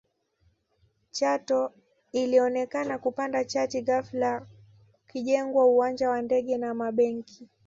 [1.11, 1.73] Chato
[2.11, 4.47] ilionekana kupanda chati ghafla
[5.03, 7.47] kukijengwa uwanja wa ndege na mabenki